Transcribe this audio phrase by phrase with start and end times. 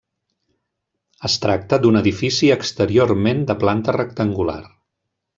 [1.29, 4.57] Es tracta d'un edifici exteriorment de planta rectangular.